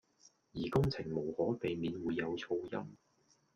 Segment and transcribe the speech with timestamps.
[0.55, 2.97] 而工程無可避免會有噪音